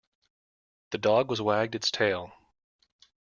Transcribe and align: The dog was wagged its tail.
The 0.89 0.97
dog 0.97 1.29
was 1.29 1.43
wagged 1.43 1.75
its 1.75 1.91
tail. 1.91 2.31